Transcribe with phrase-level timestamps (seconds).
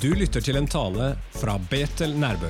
[0.00, 2.48] Du lytter til en tale fra Betel Nærbø.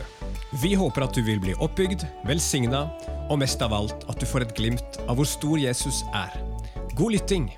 [0.63, 2.85] Vi håper at du vil bli oppbygd, velsigna
[3.27, 6.37] og mest av alt at du får et glimt av hvor stor Jesus er.
[6.95, 7.49] God lytting!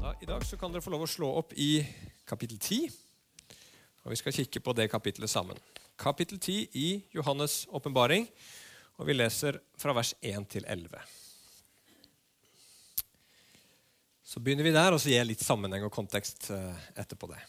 [0.00, 1.84] Da, I dag kan dere få lov å slå opp i
[2.24, 2.88] kapittel 10.
[4.06, 5.60] Og Vi skal kikke på det kapittelet sammen.
[6.00, 8.24] Kapittel 10 i Johannes' åpenbaring.
[9.00, 11.00] Og vi leser fra vers 1 til 11.
[14.30, 17.40] Så begynner vi der, og så gir jeg litt sammenheng og kontekst eh, etterpå det.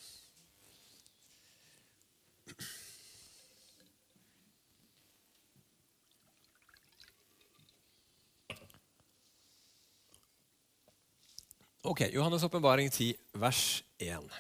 [11.84, 13.12] Ok, Johannes' åpenbaring 10,
[13.44, 14.32] vers 1.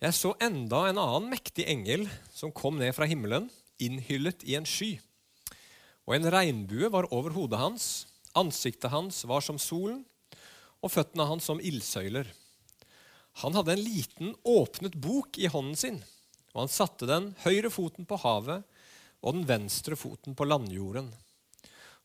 [0.00, 4.64] Jeg så enda en annen mektig engel som kom ned fra himmelen, innhyllet i en
[4.64, 4.94] sky.
[6.10, 7.84] Og en regnbue var over hodet hans,
[8.34, 10.00] ansiktet hans var som solen,
[10.82, 12.26] og føttene hans som ildsøyler.
[13.44, 16.00] Han hadde en liten, åpnet bok i hånden sin,
[16.50, 18.66] og han satte den høyre foten på havet
[19.22, 21.12] og den venstre foten på landjorden.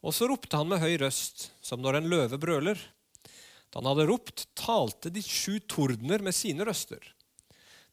[0.05, 2.77] Og så ropte han med høy røst, som når en løve brøler.
[3.73, 7.01] Da han hadde ropt, talte de sju tordener med sine røster.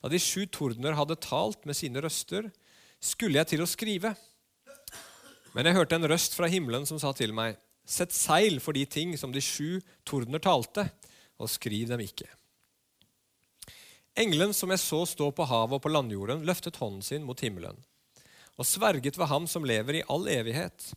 [0.05, 2.51] Da de sju tordener hadde talt med sine røster,
[3.01, 4.13] skulle jeg til å skrive.
[5.53, 8.85] Men jeg hørte en røst fra himmelen som sa til meg, Sett seil for de
[8.87, 10.85] ting som de sju tordener talte,
[11.43, 12.29] og skriv dem ikke.
[14.15, 17.81] Engelen som jeg så stå på havet og på landjorden, løftet hånden sin mot himmelen
[18.61, 20.91] og sverget ved ham som lever i all evighet,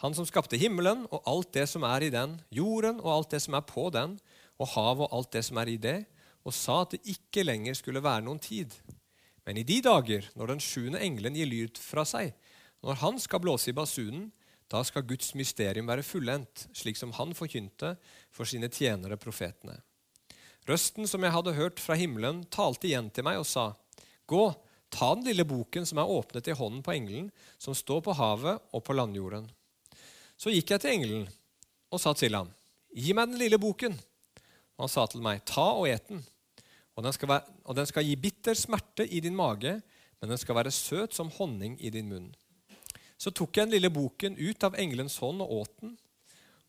[0.00, 3.42] han som skapte himmelen og alt det som er i den, jorden og alt det
[3.44, 4.16] som er på den,
[4.60, 5.98] og havet og alt det som er i det,
[6.46, 8.72] og sa at det ikke lenger skulle være noen tid.
[9.44, 12.32] Men i de dager, når den sjuende engelen gir lyd fra seg,
[12.84, 14.30] når han skal blåse i basunen,
[14.70, 17.96] da skal Guds mysterium være fullendt, slik som han forkynte
[18.30, 19.80] for sine tjenere profetene.
[20.68, 23.72] Røsten som jeg hadde hørt fra himmelen, talte igjen til meg og sa,
[24.30, 24.44] Gå,
[24.94, 28.60] ta den lille boken som er åpnet i hånden på engelen, som står på havet
[28.70, 29.48] og på landjorden.
[30.38, 31.24] Så gikk jeg til engelen
[31.90, 32.52] og sa til ham,
[32.90, 33.94] Gi meg den lille boken.
[34.78, 36.22] Og han sa til meg, Ta og et den.
[36.98, 39.76] Og den, være, og den skal gi bitter smerte i din mage,
[40.20, 42.30] men den skal være søt som honning i din munn.
[43.20, 45.96] Så tok jeg den lille boken ut av engelens hånd og åt den,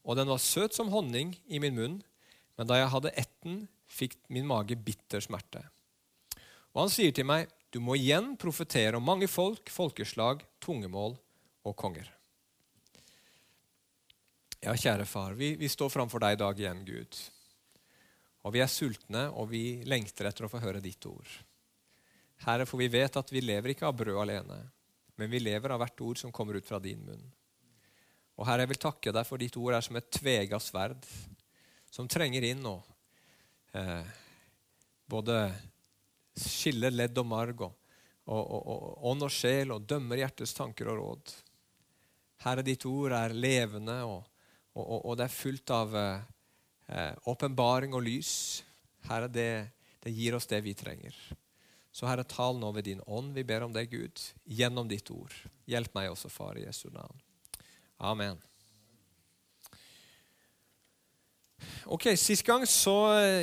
[0.03, 1.99] og den var søt som honning i min munn,
[2.59, 5.63] men da jeg hadde ett den, fikk min mage bitter smerte.
[6.71, 11.15] Og han sier til meg, du må igjen profetere om mange folk, folkeslag, tungemål
[11.67, 12.09] og konger.
[14.61, 17.21] Ja, kjære far, vi, vi står framfor deg i dag igjen, Gud.
[18.45, 21.31] Og vi er sultne, og vi lengter etter å få høre ditt ord.
[22.45, 24.59] Herre, for vi vet at vi lever ikke av brød alene,
[25.21, 27.21] men vi lever av hvert ord som kommer ut fra din munn.
[28.41, 31.05] Og Herre, jeg vil takke deg for ditt ord er som et tvega sverd
[31.91, 32.81] som trenger inn og
[33.77, 34.07] eh,
[35.11, 35.37] både
[36.41, 37.75] skiller ledd og marg og,
[38.31, 41.33] og, og, og ånd og sjel og dømmer hjertets tanker og råd.
[42.41, 44.25] Herre, ditt ord er levende, og,
[45.19, 48.33] det er fullt av eh, og lys.
[49.05, 49.51] Herre, det,
[50.01, 51.13] det gir oss det vi trenger.
[51.91, 53.33] Så Herre, tal nå ved din ånd.
[53.35, 55.33] Vi ber om det, Gud, gjennom ditt ord.
[55.67, 57.19] Hjelp meg også, Far, i Jesu navn.
[58.01, 58.39] Amen.
[61.91, 62.95] Ok, Sist gang så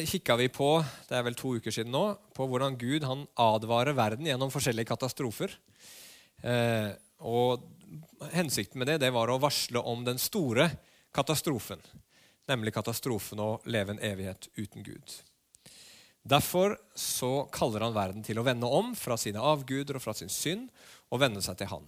[0.09, 0.71] kikka vi på
[1.09, 2.05] det er vel to uker siden nå,
[2.35, 5.55] på hvordan Gud han advarer verden gjennom forskjellige katastrofer.
[6.43, 7.67] Eh, og
[8.35, 10.67] Hensikten med det, det var å varsle om den store
[11.15, 11.81] katastrofen,
[12.51, 15.15] nemlig katastrofen å leve en evighet uten Gud.
[16.29, 20.33] Derfor så kaller han verden til å vende om fra sine avguder og fra sin
[20.33, 20.67] synd
[21.09, 21.87] og vende seg til Han.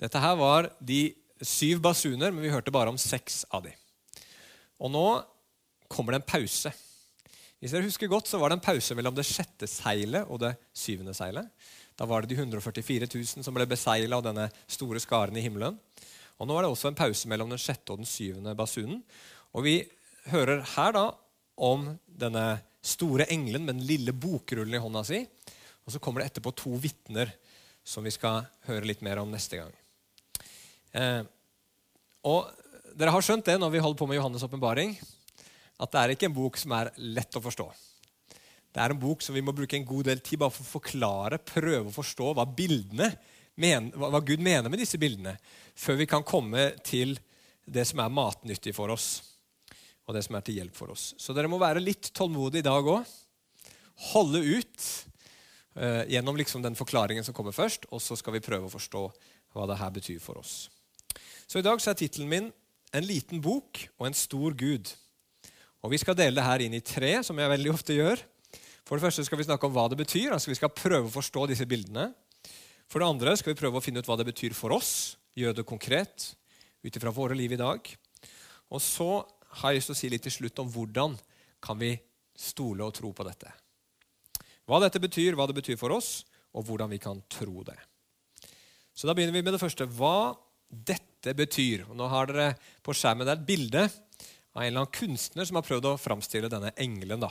[0.00, 1.12] Dette her var de
[1.44, 3.76] syv basuner, men vi hørte bare om seks av dem.
[4.80, 5.04] Og nå
[5.92, 6.72] kommer det en pause.
[7.60, 10.54] Hvis dere husker godt, så var det en pause mellom det sjette seilet og det
[10.72, 11.46] syvende seilet.
[12.00, 15.76] Da var det de 144 000 som ble beseila av denne store skaren i himmelen.
[16.40, 19.02] Og Nå er det også en pause mellom den sjette og den syvende basunen.
[19.52, 19.76] Og Vi
[20.32, 21.04] hører her da
[21.60, 25.20] om denne store engelen med den lille bokrullen i hånda si.
[25.84, 27.32] Og Så kommer det etterpå to vitner
[27.84, 29.72] som vi skal høre litt mer om neste gang.
[30.92, 31.22] Eh,
[32.28, 32.50] og
[33.00, 34.96] Dere har skjønt det når vi holder på med Johannes' åpenbaring,
[35.80, 37.68] at det er ikke en bok som er lett å forstå.
[38.70, 40.72] Det er en bok som vi må bruke en god del tid bare for å
[40.74, 43.08] forklare, prøve å forstå hva, bildene,
[43.96, 45.36] hva Gud mener med disse bildene,
[45.74, 47.16] før vi kan komme til
[47.64, 49.08] det som er matnyttig for oss,
[50.10, 51.12] og det som er til hjelp for oss.
[51.20, 53.06] Så dere må være litt tålmodige i dag òg.
[54.10, 54.86] Holde ut
[55.78, 59.04] eh, gjennom liksom den forklaringen som kommer først, og så skal vi prøve å forstå
[59.54, 60.64] hva det her betyr for oss.
[61.46, 62.50] Så i dag så er tittelen min
[62.90, 64.90] 'En liten bok og en stor Gud'.
[65.82, 68.18] Og Vi skal dele det her inn i tre, som jeg veldig ofte gjør.
[68.84, 70.32] For det første skal vi snakke om hva det betyr.
[70.32, 72.12] altså Vi skal prøve å forstå disse bildene.
[72.90, 75.62] For det andre skal vi prøve å finne ut hva det betyr for oss, gjøre
[75.62, 76.34] det konkret
[76.82, 77.86] ut ifra våre liv i dag.
[78.70, 79.22] Og så
[79.58, 81.16] har jeg lyst til å si litt til slutt om hvordan
[81.64, 81.94] kan vi
[82.38, 83.50] stole og tro på dette.
[84.68, 86.22] Hva dette betyr, hva det betyr for oss,
[86.54, 87.76] og hvordan vi kan tro det.
[88.94, 89.86] Så Da begynner vi med det første.
[89.86, 90.36] Hva
[90.70, 91.86] dette betyr.
[91.88, 92.52] Og nå har dere
[92.84, 96.50] på skjermen der et bilde av en eller annen kunstner som har prøvd å framstille
[96.50, 97.30] denne engelen da,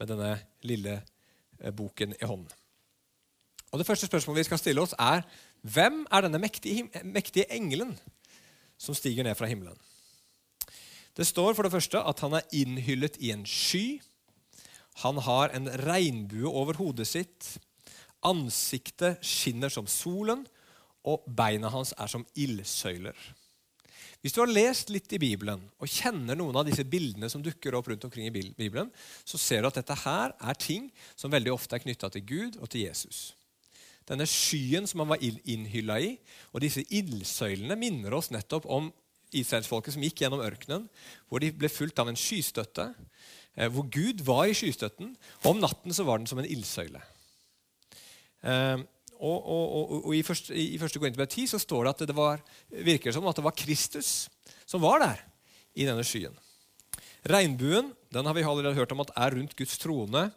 [0.00, 0.32] med denne
[0.68, 2.52] lille eh, boken i hånden.
[3.70, 5.22] Og Det første spørsmålet vi skal stille oss, er
[5.62, 7.94] hvem er denne mektige, mektige engelen
[8.80, 9.76] som stiger ned fra himmelen?
[11.16, 14.00] Det står for det første at han er innhyllet i en sky.
[15.02, 17.56] Han har en regnbue over hodet sitt.
[18.26, 20.44] Ansiktet skinner som solen,
[21.08, 23.16] og beina hans er som ildsøyler.
[24.20, 27.72] Hvis du har lest litt i Bibelen og kjenner noen av disse bildene som dukker
[27.78, 28.90] opp rundt omkring i Bibelen,
[29.24, 32.58] så ser du at dette her er ting som veldig ofte er knytta til Gud
[32.60, 33.30] og til Jesus.
[34.04, 36.10] Denne skyen som han var innhylla i,
[36.52, 38.90] og disse ildsøylene minner oss nettopp om
[39.36, 40.86] israelsfolket som gikk gjennom ørkenen,
[41.28, 42.90] hvor de ble fulgt av en skystøtte,
[43.56, 47.02] eh, hvor Gud var i skystøtten, og om natten så var den som en ildsøyle.
[48.42, 48.82] Eh,
[49.20, 52.16] og, og, og, og, I første, i første Korinterbrev 10 så står det at det
[52.16, 52.40] var,
[52.72, 54.30] virker som at det var Kristus
[54.64, 55.20] som var der
[55.76, 56.36] i denne skyen.
[57.28, 60.30] Regnbuen den har vi allerede hørt om at er rundt Guds trone.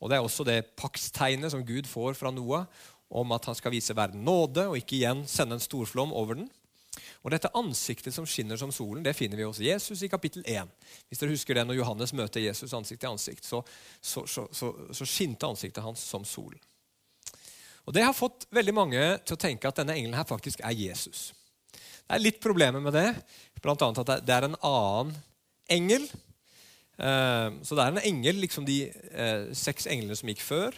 [0.00, 2.64] og Det er også det paktstegnet som Gud får fra Noah
[3.12, 6.48] om at han skal vise verden nåde og ikke igjen sende en storflom over den.
[7.22, 10.68] Og Dette ansiktet som skinner som solen, det finner vi hos Jesus i kapittel 1.
[11.08, 13.62] Hvis dere husker det, Når Johannes møter Jesus ansikt til ansikt, så,
[14.00, 16.60] så, så, så skinte ansiktet hans som solen.
[17.86, 20.76] Og Det har fått veldig mange til å tenke at denne engelen her faktisk er
[20.76, 21.32] Jesus.
[21.72, 23.08] Det er litt problemer med det,
[23.62, 23.74] bl.a.
[23.74, 25.16] at det er en annen
[25.72, 26.06] engel.
[26.98, 30.76] Eh, så det er en engel, liksom de eh, seks englene som gikk før.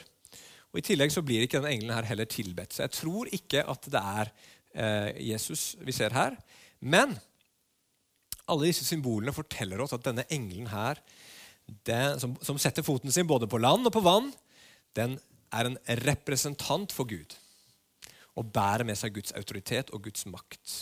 [0.72, 2.74] Og I tillegg så blir ikke denne engelen her heller tilbedt.
[2.74, 4.30] Så jeg tror ikke at det er
[4.74, 6.36] Jesus vi ser her.
[6.80, 7.14] Men
[8.50, 11.00] alle disse symbolene forteller oss at denne engelen her,
[11.86, 14.28] den, som, som setter foten sin både på land og på vann,
[14.98, 15.16] den
[15.54, 17.36] er en representant for Gud
[18.34, 20.80] og bærer med seg Guds autoritet og Guds makt.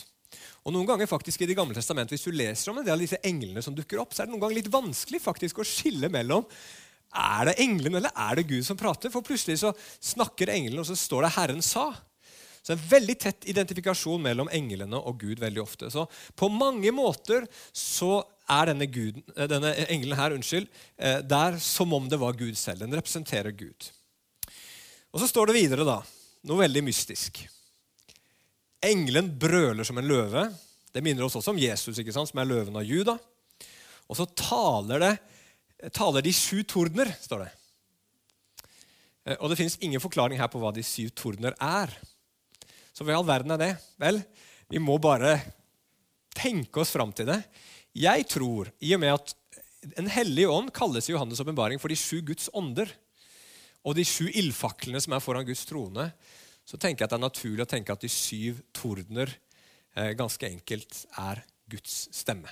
[0.65, 3.03] Og noen ganger faktisk i Det gamle testamentet, Hvis du leser om en del av
[3.03, 6.09] disse englene som dukker opp, så er det noen ganger litt vanskelig faktisk å skille
[6.09, 6.47] mellom
[7.13, 9.11] er det englene eller er det Gud som prater.
[9.13, 9.69] For plutselig så
[10.01, 11.93] snakker englene, og så står det 'Herren sa'.
[12.63, 15.89] Så en veldig tett identifikasjon mellom englene og Gud veldig ofte.
[15.91, 16.05] Så
[16.39, 17.43] på mange måter
[17.75, 22.55] så er denne, guden, denne engelen her unnskyld, eh, der som om det var Gud
[22.59, 22.85] selv.
[22.85, 23.89] Den representerer Gud.
[25.11, 25.99] Og så står det videre da,
[26.47, 27.43] noe veldig mystisk.
[28.83, 30.47] Engelen brøler som en løve.
[30.95, 33.17] Det minner oss også om Jesus, ikke sant, som er løven av Juda.
[34.07, 37.51] Og så taler, det, taler de sju tordener, står det.
[39.27, 41.91] Eh, og det finnes ingen forklaring her på hva de syv tordener er.
[42.93, 43.71] Så hva i all verden er det?
[44.01, 44.21] Vel,
[44.69, 45.35] vi må bare
[46.37, 47.39] tenke oss fram til det.
[47.97, 49.39] Jeg tror, i og med at
[49.99, 52.87] En hellig ånd kalles i Johannes' åpenbaring for de sju Guds ånder
[53.83, 56.05] og de sju ildfaklene som er foran Guds trone,
[56.63, 59.27] så tenker jeg at det er naturlig å tenke at de syv tordener
[59.97, 62.47] eh, ganske enkelt er Guds stemme.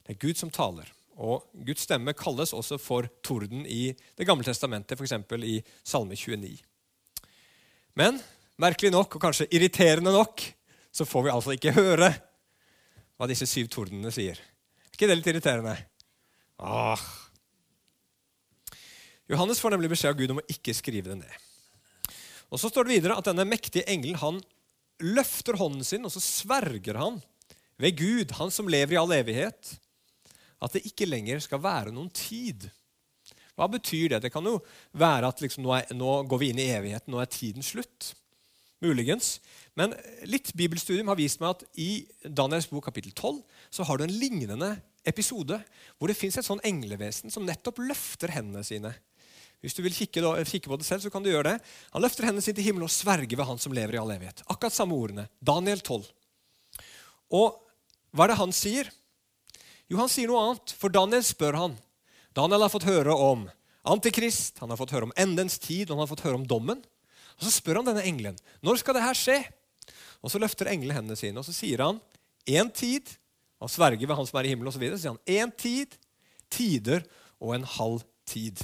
[0.00, 0.88] Det er Gud som taler.
[1.20, 5.12] Og Guds stemme kalles også for torden i Det gamle testamentet, f.eks.
[5.44, 6.56] i Salme 29.
[8.00, 8.16] Men
[8.60, 10.44] merkelig nok, og kanskje irriterende nok,
[10.94, 12.12] så får vi altså ikke høre
[13.18, 14.38] hva disse syv tordenene sier.
[14.38, 15.74] Er ikke det litt irriterende?
[16.62, 17.02] Åh,
[19.30, 21.36] Johannes får nemlig beskjed av Gud om å ikke skrive det ned.
[22.52, 24.40] Og Så står det videre at denne mektige engelen han
[25.02, 27.16] løfter hånden sin, og så sverger han
[27.80, 29.72] ved Gud, han som lever i all evighet,
[30.62, 32.68] at det ikke lenger skal være noen tid.
[33.58, 34.20] Hva betyr det?
[34.26, 34.58] Det kan jo
[34.98, 38.12] være at liksom, nå, er, nå, går vi inn i evigheten, nå er tiden slutt.
[38.84, 39.38] Muligens.
[39.74, 39.96] Men
[40.28, 43.40] litt bibelstudium har vist meg at i Daniels bok kapittel 12
[43.74, 44.76] så har du en lignende
[45.08, 45.58] episode
[45.98, 48.94] hvor det fins et sånn englevesen som nettopp løfter hendene sine
[49.64, 51.68] hvis du vil kikke, kikke, på det selv, så kan du gjøre det.
[51.94, 54.42] Han løfter hendene sine til himmelen og sverger ved Han som lever i all evighet.
[54.44, 55.24] Akkurat samme ordene.
[55.40, 56.04] Daniel 12.
[57.32, 57.54] Og
[58.12, 58.90] hva er det han sier?
[59.88, 61.78] Jo, han sier noe annet, for Daniel spør han.
[62.36, 63.46] Daniel har fått høre om
[63.88, 66.84] Antikrist, han har fått høre om endens tid, og han har fått høre om dommen.
[67.38, 69.38] Og Så spør han denne engelen når skal det her skje.
[70.24, 72.00] Og Så løfter engelen hendene sine og så sier han
[72.48, 73.08] én tid.
[73.60, 74.78] Han sverger ved Han som er i himmelen osv.
[74.78, 75.96] Så, videre, så sier han én tid,
[76.50, 77.04] tider
[77.40, 78.60] og en halv tid.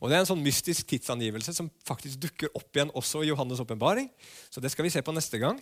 [0.00, 3.62] Og Det er en sånn mystisk tidsangivelse som faktisk dukker opp igjen også i Johannes'
[3.62, 4.10] åpenbaring.
[4.50, 5.60] Så det skal vi se på neste gang.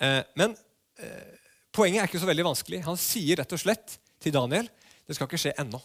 [0.00, 0.56] Eh, men
[1.00, 1.34] eh,
[1.76, 2.78] Poenget er ikke så veldig vanskelig.
[2.86, 4.68] Han sier rett og slett til Daniel
[5.06, 5.78] det skal ikke skje ennå.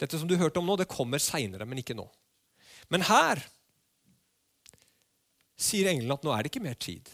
[0.00, 2.06] Dette som du hørte om nå, det kommer seinere, men ikke nå.
[2.90, 3.42] Men her
[5.60, 7.08] sier englene at nå er det ikke mer tid.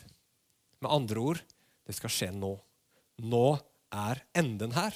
[0.81, 1.43] Med andre ord
[1.87, 2.55] det skal skje nå.
[3.21, 3.47] Nå
[3.93, 4.95] er enden her.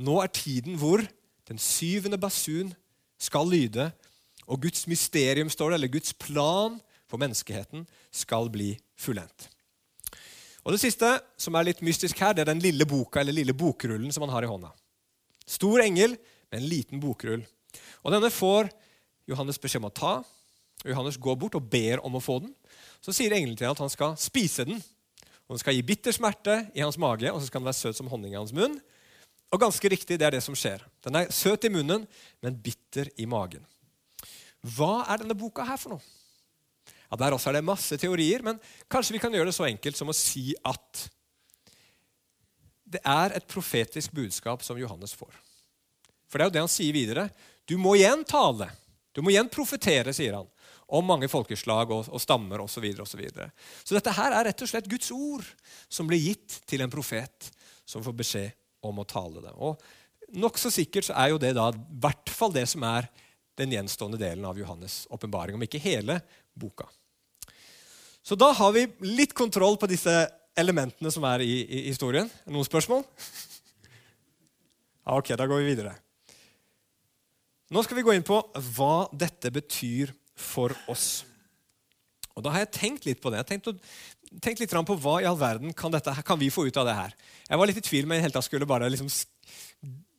[0.00, 1.02] Nå er tiden hvor
[1.48, 2.74] den syvende basun
[3.20, 3.90] skal lyde,
[4.50, 6.78] og Guds mysterium, står det, eller Guds plan
[7.10, 9.48] for menneskeheten, skal bli fullendt.
[10.64, 11.08] Og Det siste,
[11.40, 14.34] som er litt mystisk her, det er den lille boka eller lille bokrullen som han
[14.34, 14.72] har i hånda.
[15.46, 16.16] Stor engel
[16.50, 17.42] med en liten bokrull.
[18.04, 18.68] Og Denne får
[19.30, 20.12] Johannes beskjed om å ta.
[20.84, 22.54] Johannes går bort og ber om å få den.
[23.04, 24.80] Så sier engelen til ham at han skal spise den.
[25.48, 27.98] Og Den skal gi bitter smerte i hans mage, og så skal den være søt
[27.98, 28.78] som honning i hans munn.
[29.50, 30.84] Og ganske riktig, det er det som skjer.
[31.02, 32.06] Den er søt i munnen,
[32.40, 33.64] men bitter i magen.
[34.62, 36.04] Hva er denne boka her for noe?
[37.10, 39.98] Ja, Der også er det masse teorier, men kanskje vi kan gjøre det så enkelt
[39.98, 41.08] som å si at
[42.90, 45.34] det er et profetisk budskap som Johannes får.
[46.30, 47.26] For det er jo det han sier videre.
[47.66, 48.70] Du må igjen tale.
[49.14, 50.46] Du må igjen profetere, sier han,
[50.96, 52.74] om mange folkeslag og, og stammer osv.
[52.74, 53.48] Så, videre, og så, videre.
[53.84, 55.46] så dette her er rett og slett Guds ord
[55.88, 57.50] som blir gitt til en profet
[57.88, 58.56] som får beskjed
[58.86, 59.54] om å tale det.
[59.56, 59.80] Og
[60.30, 63.08] Nokså sikkert så er jo det da i hvert fall det som er
[63.58, 66.20] den gjenstående delen av Johannes' åpenbaring, om ikke hele
[66.54, 66.86] boka.
[68.22, 70.12] Så da har vi litt kontroll på disse
[70.58, 72.30] elementene som er i, i historien.
[72.46, 73.02] Noen spørsmål?
[75.10, 75.96] Ok, da går vi videre.
[77.70, 78.38] Nå skal vi gå inn på
[78.74, 81.22] hva dette betyr for oss.
[82.34, 83.40] Og Da har jeg tenkt litt på det.
[83.40, 83.90] Jeg har tenkt,
[84.40, 86.96] tenkt litt på Hva i all verden kan, dette, kan, vi få ut av det
[86.96, 87.14] her?
[87.48, 89.10] Jeg var litt i tvil, men jeg skulle bare liksom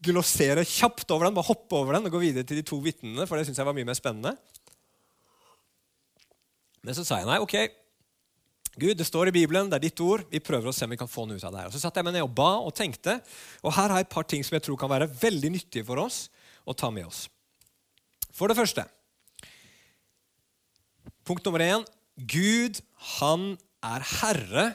[0.01, 3.27] glossere kjapt over den, bare hoppe over den og gå videre til de to vitnene,
[3.29, 4.33] for det syns jeg var mye mer spennende.
[6.81, 7.55] Men så sa jeg nei, ok,
[8.79, 10.23] Gud, det står i Bibelen, det er ditt ord.
[10.31, 11.67] Vi prøver å se om vi kan få noe ut av det her.
[11.67, 13.17] Og Så satte jeg meg ned og ba og tenkte.
[13.67, 15.99] Og her har jeg et par ting som jeg tror kan være veldig nyttige for
[15.99, 16.23] oss
[16.63, 17.25] å ta med oss.
[18.31, 18.85] For det første
[21.27, 21.85] Punkt nummer én
[22.17, 22.81] Gud,
[23.19, 24.65] han er herre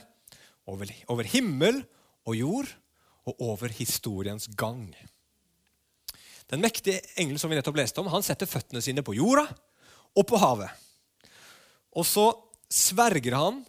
[0.67, 1.83] over, over himmel
[2.27, 2.71] og jord
[3.27, 4.89] og over historiens gang.
[6.47, 9.45] Den mektige engelen som vi nettopp leste om, han setter føttene sine på jorda
[10.15, 10.71] og på havet.
[11.91, 12.29] Og så
[12.71, 13.63] sverger han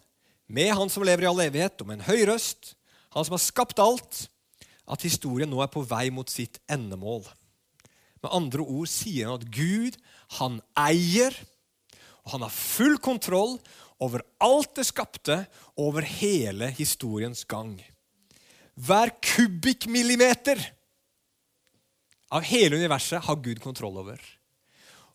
[0.49, 2.75] med Han som lever i all evighet, og med en høy røst,
[3.13, 4.27] Han som har skapt alt,
[4.89, 7.23] at historien nå er på vei mot sitt endemål.
[8.21, 9.97] Med andre ord sier han at Gud,
[10.37, 11.33] han eier,
[12.25, 13.57] og han har full kontroll
[13.99, 15.41] over alt det skapte,
[15.79, 17.77] over hele historiens gang.
[18.79, 20.61] Hver kubikkmillimeter
[22.31, 24.21] av hele universet har Gud kontroll over.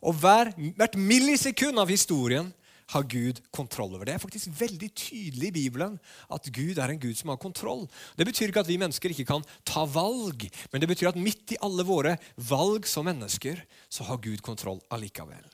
[0.04, 2.50] Og hver, hvert millisekund av historien
[2.92, 4.04] har Gud kontroll over.
[4.04, 5.96] Det er faktisk veldig tydelig i Bibelen
[6.32, 7.86] at Gud er en Gud som har kontroll.
[8.18, 11.56] Det betyr ikke at vi mennesker ikke kan ta valg, men det betyr at midt
[11.56, 15.44] i alle våre valg som mennesker, så har Gud kontroll allikevel.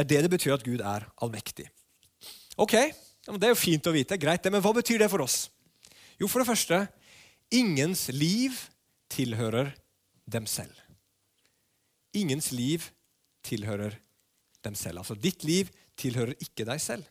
[0.00, 1.68] Det er det det betyr at Gud er allmektig.
[2.56, 2.72] Ok,
[3.30, 5.50] Det er jo fint å vite, greit det, men hva betyr det for oss?
[6.18, 6.88] Jo, for det første
[7.52, 8.56] ingens liv
[9.12, 9.74] tilhører
[10.26, 10.72] dem selv.
[12.16, 12.88] Ingens liv
[13.44, 13.98] tilhører
[14.64, 15.02] dem selv.
[15.02, 15.68] Altså ditt liv
[16.00, 17.04] tilhører ikke deg selv.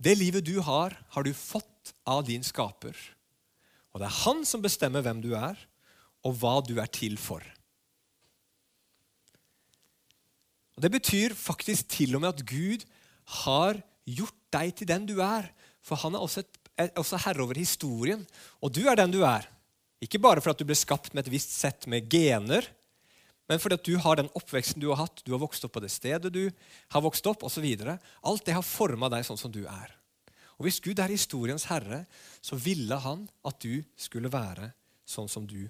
[0.00, 2.96] Det livet du har, har du fått av din skaper.
[3.92, 5.54] Og det er han som bestemmer hvem du er,
[6.24, 7.44] og hva du er til for.
[10.74, 12.84] Og Det betyr faktisk til og med at Gud
[13.44, 15.48] har gjort deg til den du er.
[15.84, 18.24] For han er også, et, er også herre over historien,
[18.60, 19.46] og du er den du er.
[20.02, 22.66] Ikke bare for at du ble skapt med et visst sett med gener,
[23.48, 25.82] men fordi at du har den oppveksten du har hatt, du har vokst opp på
[25.84, 26.46] det stedet du
[26.94, 27.66] har vokst opp, osv.
[28.24, 29.92] Alt det har forma deg sånn som du er.
[30.56, 32.04] Og Hvis Gud er historiens herre,
[32.40, 34.70] så ville han at du skulle være
[35.04, 35.66] sånn som du.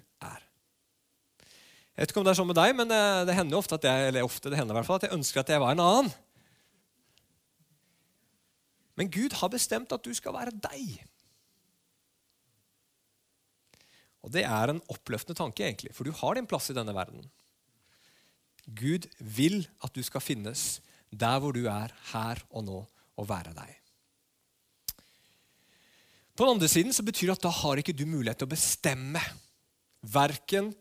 [1.95, 3.85] Jeg vet ikke om det er sånn med deg, men det, det hender ofte at
[3.87, 5.83] jeg, eller ofte det hender i hvert fall, at jeg ønsker at jeg var en
[5.83, 6.09] annen.
[8.99, 10.97] Men Gud har bestemt at du skal være deg.
[14.25, 17.23] Og Det er en oppløftende tanke, egentlig, for du har din plass i denne verden.
[18.65, 20.81] Gud vil at du skal finnes
[21.15, 22.79] der hvor du er her og nå,
[23.15, 23.75] og være deg.
[26.35, 28.51] På den andre siden så betyr det at da har ikke du mulighet til å
[28.51, 29.21] bestemme
[30.03, 30.73] verken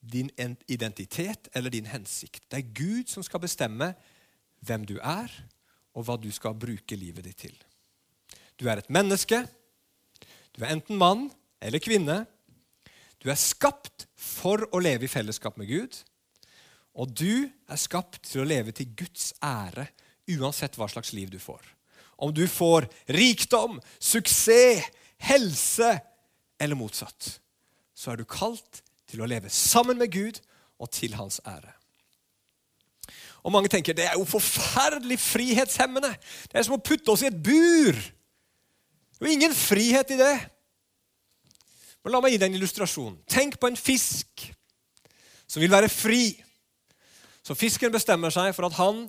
[0.00, 0.30] din
[0.68, 2.44] identitet eller din hensikt.
[2.50, 3.92] Det er Gud som skal bestemme
[4.66, 5.32] hvem du er,
[5.94, 7.54] og hva du skal bruke livet ditt til.
[8.58, 9.42] Du er et menneske.
[10.54, 11.28] Du er enten mann
[11.62, 12.24] eller kvinne.
[13.18, 15.96] Du er skapt for å leve i fellesskap med Gud.
[16.98, 19.88] Og du er skapt til å leve til Guds ære
[20.38, 21.74] uansett hva slags liv du får.
[22.18, 24.82] om du får rikdom, suksess,
[25.22, 26.00] helse
[26.58, 27.38] eller motsatt,
[27.94, 30.40] så er du kalt til å leve sammen med Gud
[30.78, 31.72] og til hans ære.
[33.46, 36.10] Og Mange tenker det er jo forferdelig frihetshemmende.
[36.50, 37.96] Det er som å putte oss i et bur.
[37.96, 40.34] Det er jo ingen frihet i det.
[42.04, 43.16] Men La meg gi deg en illustrasjon.
[43.30, 44.44] Tenk på en fisk
[45.48, 46.36] som vil være fri.
[47.42, 49.06] Så fisken bestemmer seg for at han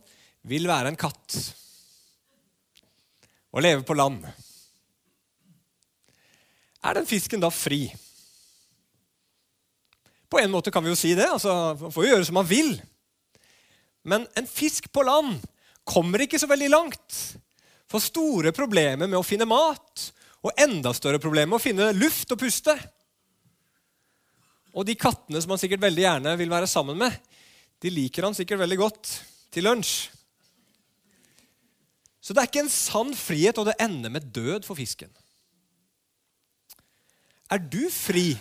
[0.48, 1.36] vil være en katt
[3.50, 4.24] og leve på land.
[6.86, 7.90] Er den fisken da fri?
[10.30, 11.28] På en måte kan vi jo si det.
[11.28, 12.76] altså Man får jo gjøre som man vil.
[14.06, 15.42] Men en fisk på land
[15.90, 17.18] kommer ikke så veldig langt.
[17.90, 20.06] Får store problemer med å finne mat,
[20.46, 22.76] og enda større problemer med å finne luft og puste.
[24.78, 27.18] Og de kattene som han sikkert veldig gjerne vil være sammen med,
[27.82, 29.12] de liker han sikkert veldig godt
[29.54, 30.12] til lunsj.
[32.22, 35.10] Så det er ikke en sann frihet, og det ender med død for fisken.
[37.50, 38.36] Er du fri?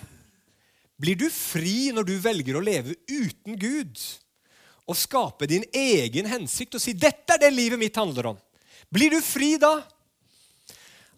[0.98, 4.00] Blir du fri når du velger å leve uten Gud?
[4.88, 8.40] Og skape din egen hensikt og si 'dette er det livet mitt handler om'?
[8.90, 9.82] Blir du fri da?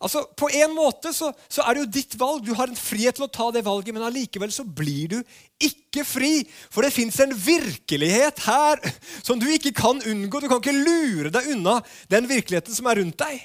[0.00, 2.44] Altså, På en måte så, så, er det jo ditt valg.
[2.44, 5.18] Du har en frihet til å ta det valget, men allikevel så blir du
[5.60, 6.48] ikke fri.
[6.72, 8.80] For det fins en virkelighet her
[9.22, 10.40] som du ikke kan unngå.
[10.40, 13.44] Du kan ikke lure deg unna den virkeligheten som er rundt deg.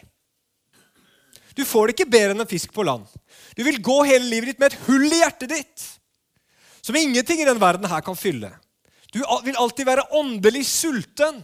[1.55, 3.03] Du får det ikke bedre enn en fisk på land.
[3.55, 5.85] Du vil gå hele livet ditt med et hull i hjertet ditt
[6.85, 8.51] som ingenting i den verden her kan fylle.
[9.09, 11.39] Du vil alltid være åndelig sulten.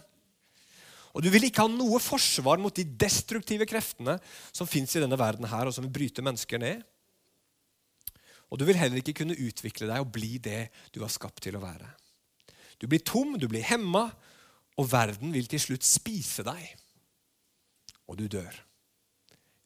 [1.11, 4.17] Og du vil ikke ha noe forsvar mot de destruktive kreftene
[4.53, 6.83] som fins i denne verden her, og som vil bryte mennesker ned.
[8.51, 11.57] Og du vil heller ikke kunne utvikle deg og bli det du var skapt til
[11.57, 11.89] å være.
[12.79, 14.07] Du blir tom, du blir hemma,
[14.79, 16.63] og verden vil til slutt spise deg.
[18.11, 18.53] Og du dør.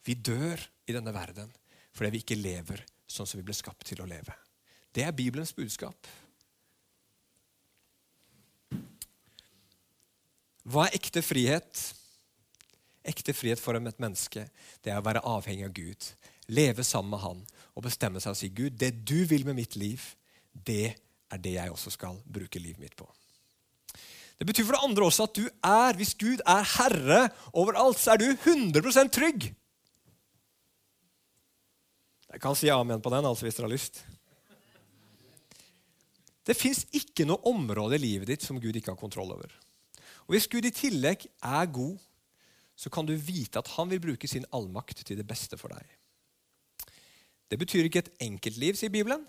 [0.05, 1.51] Vi dør i denne verden
[1.95, 4.33] fordi vi ikke lever sånn som vi ble skapt til å leve.
[4.95, 6.07] Det er Bibelens budskap.
[10.65, 11.81] Hva er ekte frihet?
[13.05, 14.47] Ekte frihet for et menneske
[14.81, 16.07] det er å være avhengig av Gud.
[16.47, 17.43] Leve sammen med Han
[17.75, 20.01] og bestemme seg og si Gud, det du vil med mitt liv,
[20.53, 20.95] det
[21.33, 23.07] er det jeg også skal bruke livet mitt på.
[24.39, 27.21] Det betyr for det andre også at du er, hvis Gud er herre
[27.53, 29.51] over alt, så er du 100% trygg.
[32.31, 34.01] Jeg kan si amen på den altså hvis dere har lyst.
[36.45, 39.49] Det fins ikke noe område i livet ditt som Gud ikke har kontroll over.
[40.25, 41.97] Og Hvis Gud i tillegg er god,
[42.75, 45.85] så kan du vite at han vil bruke sin allmakt til det beste for deg.
[47.49, 49.23] Det betyr ikke et enkeltliv, sier Bibelen,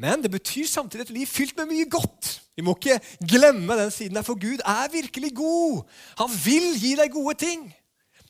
[0.00, 2.32] men det betyr samtidig et liv fylt med mye godt.
[2.56, 5.82] Vi må ikke glemme den siden der, for Gud er virkelig god.
[6.20, 7.66] Han vil gi deg gode ting.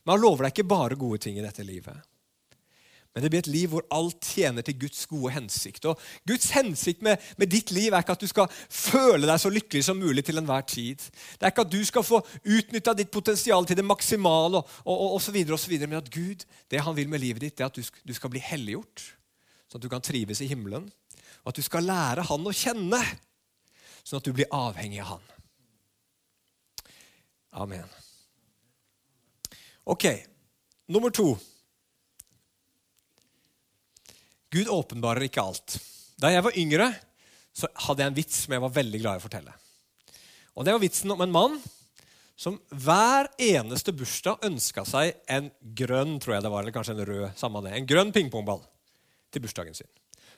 [0.03, 1.97] Men han lover deg ikke bare gode ting i dette livet.
[3.11, 5.87] Men det blir et liv hvor alt tjener til Guds gode hensikt.
[5.91, 9.51] Og Guds hensikt med, med, ditt liv er ikke at du skal føle deg så
[9.51, 11.03] lykkelig som mulig til enhver tid.
[11.35, 15.17] Det er ikke at du skal få utnytta ditt potensial til det maksimale, og, og,
[15.17, 17.59] og, så videre, og så videre, men at Gud, det han vil med livet ditt,
[17.59, 19.09] det er at du, du skal bli helliggjort,
[19.67, 20.87] sånn at du kan trives i himmelen.
[21.43, 23.01] Og at du skal lære Han å kjenne,
[24.05, 25.29] sånn at du blir avhengig av Han.
[27.65, 27.87] Amen.
[29.91, 30.07] Ok,
[30.87, 31.33] nummer to.
[34.51, 35.77] Gud åpenbarer ikke alt.
[36.21, 36.89] Da jeg var yngre,
[37.55, 39.55] så hadde jeg en vits som jeg var veldig glad i å fortelle.
[40.59, 41.61] Og Det var vitsen om en mann
[42.41, 47.07] som hver eneste bursdag ønska seg en grønn tror jeg det var, eller kanskje en
[47.07, 48.63] rød, samme det, en grønn pingpongball
[49.31, 49.91] til bursdagen sin.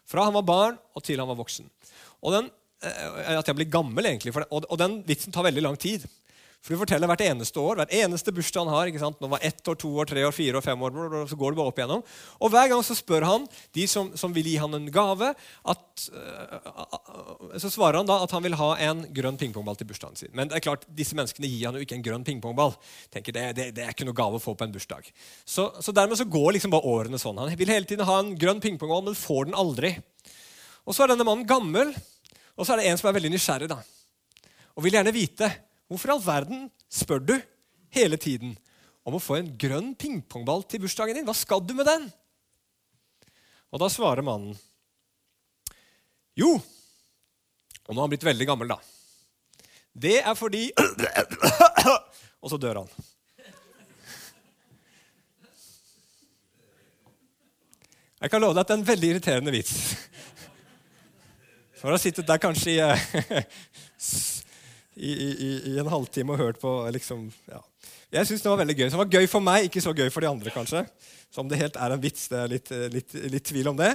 [0.08, 1.68] Fra han var barn og til han var voksen.
[2.26, 2.50] Og den,
[2.82, 4.34] eh, At jeg blir gammel, egentlig.
[4.50, 6.04] Og, og den vitsen tar veldig lang tid.
[6.62, 8.86] For du forteller hvert eneste år, hvert eneste bursdag han har.
[8.86, 9.16] ikke sant?
[9.18, 11.58] Nå var ett år, to år, tre år, fire år, fem år, så går det
[11.58, 12.04] bare opp igjennom.
[12.38, 15.32] Og hver gang så spør han de som, som vil gi han en gave,
[15.72, 20.20] at, uh, så svarer han da at han vil ha en grønn pingpongball til bursdagen
[20.20, 20.30] sin.
[20.38, 22.78] Men det er klart, disse menneskene gir han jo ikke en grønn pingpongball.
[23.10, 25.10] tenker det, det, det, er ikke noe gave å få på en bursdag.
[25.42, 27.42] Så, så dermed så går liksom bare årene sånn.
[27.42, 29.96] Han vil hele tiden ha en grønn pingpongball, men får den aldri.
[30.86, 31.90] Og så er denne mannen gammel,
[32.54, 33.82] og så er det en som er veldig nysgjerrig da,
[34.72, 35.50] og vil gjerne vite
[35.90, 37.34] Hvorfor i all verden spør du
[37.92, 38.54] hele tiden
[39.06, 41.26] om å få en grønn pingpongball til bursdagen din?
[41.26, 42.08] Hva skal du med den?
[43.72, 44.56] Og da svarer mannen
[46.38, 48.78] Jo, og nå har han blitt veldig gammel, da.
[49.92, 50.70] Det er fordi
[52.42, 52.92] Og så dør han.
[58.22, 59.74] Jeg kan love deg at det er en veldig irriterende vits.
[61.80, 62.78] For å ha sittet der kanskje i
[64.96, 67.60] i, i, i en halvtime og hørt på liksom, ja.
[68.12, 68.86] Jeg syns det var veldig gøy.
[68.86, 70.82] Så det var gøy for meg, ikke så gøy for de andre, kanskje.
[71.32, 73.94] Så om det helt er en vits, det er litt, litt, litt tvil om det.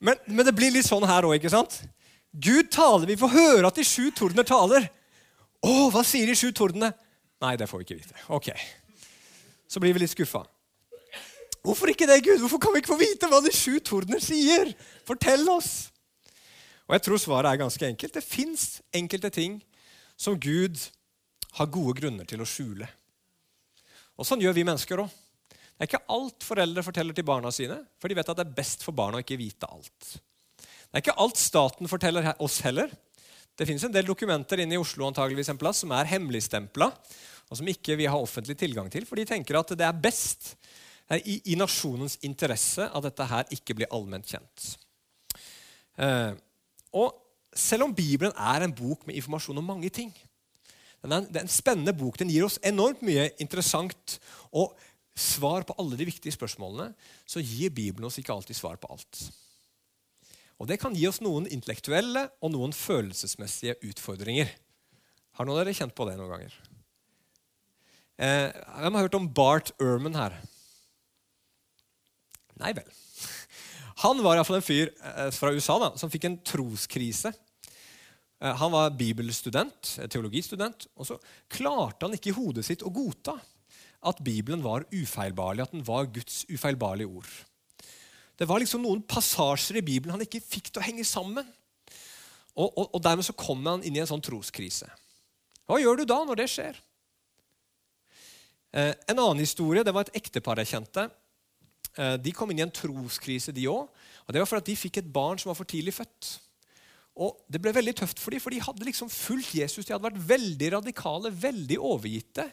[0.00, 1.76] Men, men, det blir litt sånn her òg, ikke sant?
[2.32, 3.04] Gud taler.
[3.10, 4.88] Vi får høre at de sju tordener taler.
[5.64, 6.90] Å, hva sier de sju tordene?
[7.44, 8.24] Nei, det får vi ikke vite.
[8.32, 8.48] Ok.
[9.68, 10.40] Så blir vi litt skuffa.
[11.64, 12.40] Hvorfor ikke det, Gud?
[12.42, 14.72] Hvorfor kan vi ikke få vite hva de sju tordener sier?
[15.08, 15.90] Fortell oss!
[16.84, 18.16] Og jeg tror svaret er ganske enkelt.
[18.16, 19.60] Det fins enkelte ting
[20.16, 20.78] som Gud
[21.58, 22.88] har gode grunner til å skjule.
[24.18, 25.20] Og Sånn gjør vi mennesker òg.
[25.74, 28.56] Det er ikke alt foreldre forteller til barna sine, for de vet at det er
[28.56, 30.14] best for barna å ikke vite alt.
[30.58, 32.92] Det er ikke alt staten forteller oss heller.
[33.58, 36.88] Det fins en del dokumenter inne i Oslo antageligvis en plass som er hemmeligstempla,
[37.50, 40.54] og som ikke vi har offentlig tilgang til, for de tenker at det er best
[41.04, 44.70] det er i, i, nasjonens interesse at dette her ikke blir allment kjent.
[46.00, 46.32] Eh,
[46.96, 47.23] og
[47.58, 50.12] selv om Bibelen er en bok med informasjon om mange ting
[51.04, 52.16] den er, Det er en spennende bok.
[52.18, 54.18] Den gir oss enormt mye interessant
[54.56, 54.72] og
[55.14, 56.94] svar på alle de viktige spørsmålene.
[57.28, 59.20] Så gir Bibelen oss ikke alltid svar på alt.
[60.58, 64.48] Og Det kan gi oss noen intellektuelle og noen følelsesmessige utfordringer.
[65.36, 66.56] Har noen av dere kjent på det noen ganger?
[68.16, 68.48] Eh,
[68.80, 70.38] hvem har hørt om Bart Ehrman her?
[72.62, 72.86] Nei vel.
[74.06, 77.34] Han var iallfall en fyr eh, fra USA da, som fikk en troskrise.
[78.44, 82.92] Eh, han var bibelstudent, eh, teologistudent, og så klarte han ikke i hodet sitt å
[82.92, 83.38] godta
[84.04, 87.30] at Bibelen var ufeilbarlig, at den var Guds ufeilbarlige ord.
[88.36, 91.46] Det var liksom noen passasjer i Bibelen han ikke fikk til å henge sammen.
[92.54, 94.90] Og, og, og Dermed så kom han inn i en sånn troskrise.
[95.64, 96.76] Hva gjør du da når det skjer?
[98.74, 101.06] Eh, en annen historie det var et ektepar jeg kjente.
[101.96, 103.86] Eh, de kom inn i en troskrise, de òg.
[104.28, 106.34] Det var fordi de fikk et barn som var for tidlig født.
[107.14, 109.86] Og Det ble veldig tøft for dem, for de hadde liksom fulgt Jesus.
[109.86, 112.48] De hadde vært veldig radikale, veldig overgitte.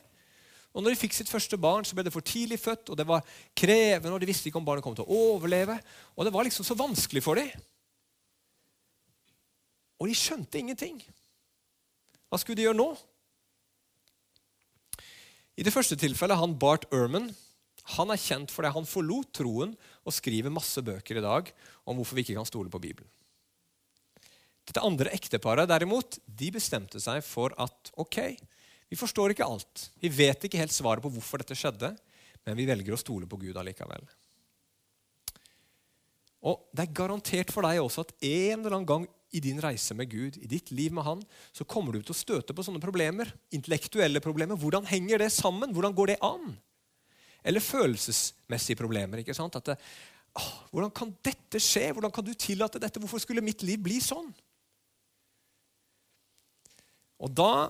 [0.72, 3.08] Og når de fikk sitt første barn, så ble det for tidlig født, og det
[3.08, 3.26] var
[3.58, 5.76] krevende, og de visste ikke om barnet kom til å overleve.
[6.16, 7.50] Og det var liksom så vanskelig for dem.
[10.00, 11.02] Og de skjønte ingenting.
[12.32, 12.90] Hva skulle de gjøre nå?
[15.60, 17.28] I det første tilfellet, han Bart Ehrman,
[17.98, 19.74] han er kjent fordi han forlot troen
[20.06, 21.50] og skriver masse bøker i dag
[21.84, 23.10] om hvorfor vi ikke kan stole på Bibelen.
[24.68, 28.20] Dette andre ekteparet derimot, de bestemte seg for at ok,
[28.92, 29.88] vi forstår ikke alt.
[30.04, 31.94] Vi vet ikke helt svaret på hvorfor dette skjedde,
[32.46, 34.04] men vi velger å stole på Gud allikevel.
[36.42, 39.96] Og Det er garantert for deg også at en eller annen gang i din reise
[39.96, 41.22] med Gud, i ditt liv med Han,
[41.56, 43.30] så kommer du til å støte på sånne problemer.
[43.56, 44.60] Intellektuelle problemer.
[44.60, 45.72] Hvordan henger det sammen?
[45.72, 46.58] Hvordan går det an?
[47.44, 49.22] Eller følelsesmessige problemer.
[49.22, 49.56] ikke sant?
[49.56, 49.78] At det,
[50.36, 50.44] å,
[50.74, 51.94] hvordan kan dette skje?
[51.94, 53.00] Hvordan kan du tillate dette?
[53.00, 54.34] Hvorfor skulle mitt liv bli sånn?
[57.22, 57.70] Og Da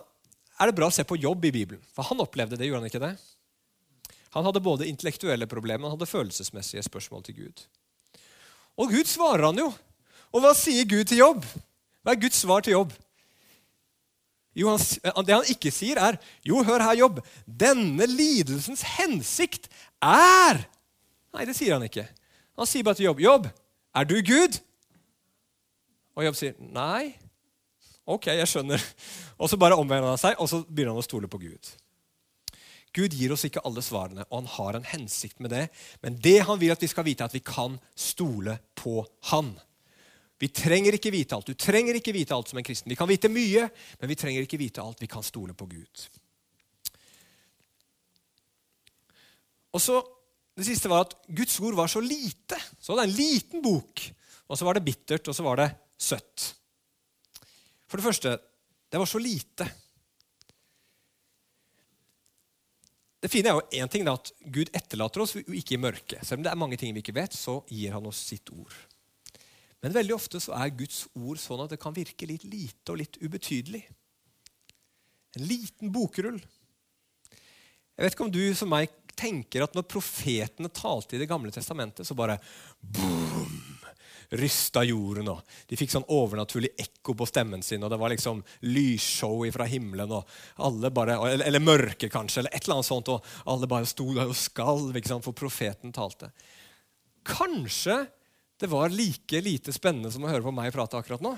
[0.61, 1.81] er det bra å se på jobb i Bibelen.
[1.93, 3.13] For han opplevde det, gjorde han ikke det?
[4.31, 7.63] Han hadde både intellektuelle problemer han hadde følelsesmessige spørsmål til Gud.
[8.79, 9.71] Og Gud svarer han jo.
[10.31, 11.47] Og hva sier Gud til jobb?
[12.01, 12.93] Hva er Guds svar til jobb?
[14.55, 17.19] Jo, han, eh, Det han ikke sier, er Jo, hør her, jobb.
[17.45, 19.69] Denne lidelsens hensikt
[20.01, 20.67] er
[21.31, 22.03] Nei, det sier han ikke.
[22.59, 23.19] Han sier bare til jobb.
[23.23, 23.45] Jobb,
[23.95, 24.59] er du Gud?
[26.15, 27.15] Og jobb sier nei.
[28.09, 28.81] Ok, jeg skjønner.
[29.37, 31.71] Og så bare omvender han seg, og så begynner han å stole på Gud.
[32.91, 35.65] Gud gir oss ikke alle svarene, og han har en hensikt med det.
[36.03, 38.99] Men det han vil at vi skal vite, er at vi kan stole på
[39.31, 39.53] han.
[40.41, 41.47] Vi trenger ikke vite alt.
[41.47, 42.89] Du trenger ikke vite alt som en kristen.
[42.91, 43.67] Vi kan vite mye,
[44.01, 44.99] men vi trenger ikke vite alt.
[44.99, 46.07] Vi kan stole på Gud.
[49.71, 50.01] Og så,
[50.51, 52.57] Det siste var at Guds ord var så lite.
[52.75, 54.01] Så det er en liten bok,
[54.51, 56.60] og så var det bittert, og så var det søtt.
[57.91, 58.37] For det første,
[58.91, 59.67] det var så lite.
[63.21, 66.23] Det fine er jo én ting da, at Gud etterlater oss ikke i mørket.
[66.25, 68.73] Selv om det er mange ting vi ikke vet, så gir han oss sitt ord.
[69.83, 73.01] Men veldig ofte så er Guds ord sånn at det kan virke litt lite og
[73.01, 73.83] litt ubetydelig.
[75.37, 76.39] En liten bokrull.
[77.97, 81.51] Jeg vet ikke om du som meg tenker at når profetene talte i Det gamle
[81.53, 82.39] testamentet, så bare
[82.79, 83.70] boom,
[84.31, 85.27] rysta jorden.
[85.33, 89.67] og De fikk sånn overnaturlig ekko på stemmen sin, og det var liksom lysshow fra
[89.67, 90.11] himmelen.
[90.11, 93.89] og alle bare, eller, eller mørke, kanskje, eller et eller annet sånt, og alle bare
[93.89, 96.31] sto der og skalv, for profeten talte.
[97.27, 98.05] Kanskje
[98.61, 101.33] det var like lite spennende som å høre på meg prate akkurat nå.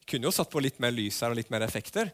[0.00, 2.10] Du kunne jo satt på litt mer lys her og litt mer effekter.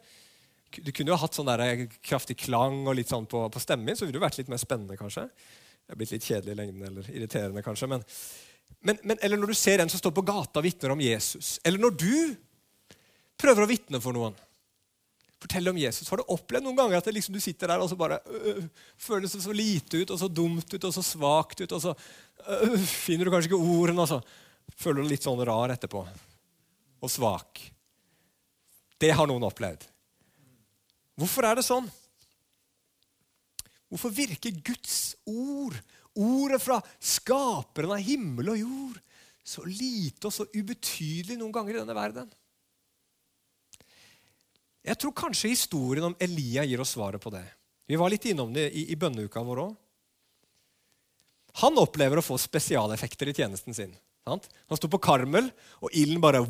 [0.71, 3.87] Du kunne jo hatt sånn der eh, kraftig klang og litt sånn på, på stemmen
[3.87, 5.27] min, så ville det vært litt mer spennende, kanskje.
[5.87, 7.89] Det er blitt litt kjedelig i lengden eller irriterende, kanskje.
[7.91, 8.07] Men,
[8.87, 11.57] men, men, eller når du ser en som står på gata og vitner om Jesus.
[11.67, 12.17] Eller når du
[13.41, 14.37] prøver å vitne for noen.
[15.43, 16.09] Fortell om Jesus.
[16.09, 18.63] Har du opplevd noen ganger at liksom du sitter der og så bare øh,
[19.01, 21.93] føles det så lite ut, og så dumt ut, og så svakt ut, og så
[21.93, 24.21] øh, finner du kanskje ikke ordene, og så
[24.79, 26.07] føler du deg litt sånn rar etterpå.
[27.03, 27.61] Og svak.
[28.97, 29.85] Det har noen opplevd.
[31.21, 31.87] Hvorfor er det sånn?
[33.93, 35.77] Hvorfor virker Guds ord,
[36.17, 38.99] ordet fra skaperen av himmel og jord,
[39.47, 42.31] så lite og så ubetydelig noen ganger i denne verden?
[44.87, 47.45] Jeg tror kanskje historien om Elia gir oss svaret på det.
[47.87, 49.75] Vi var litt innom det i, i bønneuka vår òg.
[51.63, 53.95] Han opplever å få spesialeffekter i tjenesten sin.
[54.27, 54.49] Sant?
[54.69, 55.49] Han sto på Karmel,
[55.81, 56.43] og ilden bare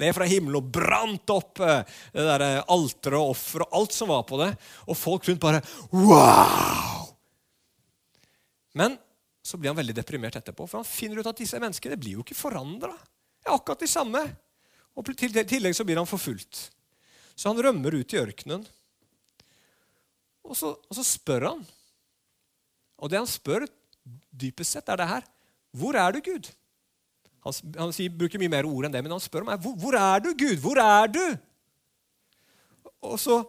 [0.00, 3.96] ned fra himmelen og brant opp eh, det der eh, alteret og offeret og alt
[3.96, 4.50] som var på det.
[4.88, 7.01] Og folk rundt bare Wow!
[8.78, 8.96] Men
[9.42, 12.24] så blir han veldig deprimert etterpå, for han finner ut at disse menneskene blir jo
[12.24, 12.92] ikke forandra.
[13.42, 14.22] Er akkurat de samme.
[14.96, 16.68] Og i tillegg så blir han forfulgt.
[17.34, 18.64] Så han rømmer ut i ørkenen.
[20.46, 21.62] Og så, og så spør han.
[23.02, 23.66] Og det han spør
[24.30, 25.24] dypest sett, er det her.
[25.74, 26.50] Hvor er du, Gud?
[27.42, 29.96] Han, han sier, bruker mye mer ord enn det, men han spør meg hvor, hvor
[29.98, 30.60] er du, Gud?
[30.62, 31.24] Hvor er du?
[33.02, 33.40] Og så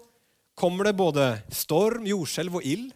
[0.58, 2.90] kommer det både storm, jordskjelv og ild.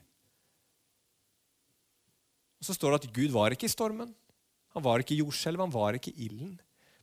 [2.58, 4.14] Og Så står det at Gud var ikke i stormen,
[4.74, 6.58] han var ikke i jordskjelvet, han var ikke i ilden.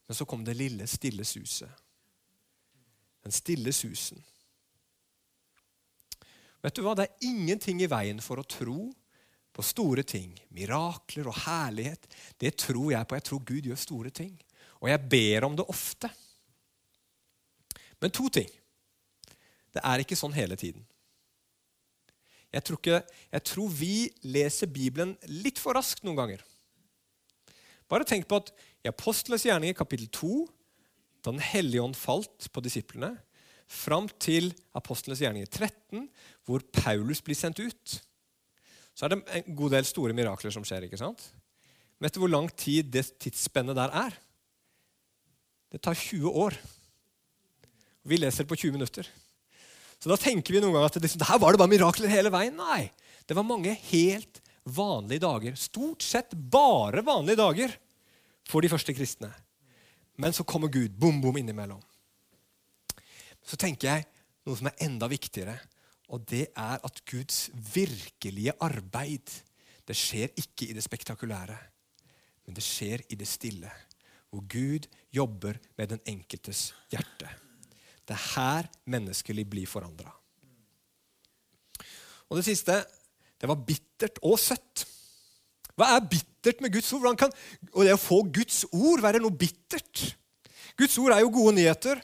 [0.07, 1.71] Men så kom det lille, stille suset.
[3.25, 4.21] Den stille susen.
[6.63, 6.95] Vet du hva?
[6.97, 8.93] Det er ingenting i veien for å tro
[9.55, 10.33] på store ting.
[10.55, 12.07] Mirakler og herlighet.
[12.41, 13.19] Det tror jeg på.
[13.19, 14.35] Jeg tror Gud gjør store ting.
[14.83, 16.11] Og jeg ber om det ofte.
[18.01, 18.51] Men to ting.
[19.75, 20.85] Det er ikke sånn hele tiden.
[22.55, 23.01] Jeg tror, ikke,
[23.35, 23.95] jeg tror vi
[24.31, 26.45] leser Bibelen litt for raskt noen ganger.
[27.91, 28.53] Bare tenk på at
[28.85, 30.45] i Apostlenes gjerninger kapittel 2
[31.25, 33.15] da Den hellige ånd falt på disiplene,
[33.65, 36.03] fram til apostlenes gjerninger 13,
[36.45, 37.95] hvor Paulus blir sendt ut,
[38.93, 40.85] så er det en god del store mirakler som skjer.
[40.85, 41.25] ikke sant?
[41.97, 44.19] Vet du hvor lang tid det tidsspennet der er?
[45.73, 46.55] Det tar 20 år.
[48.05, 49.09] Vi leser på 20 minutter.
[50.05, 52.29] Så da tenker vi noen ganger at det, liksom, her var det bare mirakler hele
[52.29, 52.59] veien.
[52.61, 52.91] Nei,
[53.25, 55.55] det var mange helt vanlige dager.
[55.57, 57.73] Stort sett bare vanlige dager
[58.45, 59.31] for de første kristne.
[60.21, 61.81] Men så kommer Gud bom, bom innimellom.
[63.49, 64.05] Så tenker jeg
[64.45, 65.55] noe som er enda viktigere,
[66.13, 69.33] og det er at Guds virkelige arbeid
[69.89, 71.57] det skjer ikke i det spektakulære,
[72.45, 73.73] men det skjer i det stille,
[74.29, 74.85] hvor Gud
[75.17, 77.33] jobber med den enkeltes hjerte.
[78.05, 80.13] Det er her menneskelig blir forandra.
[82.29, 82.83] Og det siste
[83.41, 84.87] det var bittert og søtt.
[85.77, 87.11] Hva er bittert med Guds ord?
[87.19, 87.33] Kan
[87.73, 90.15] og det å få Guds ord være noe bittert?
[90.79, 92.01] Guds ord er jo gode nyheter,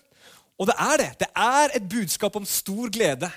[0.61, 1.11] og det er det.
[1.23, 3.31] Det er et budskap om stor glede.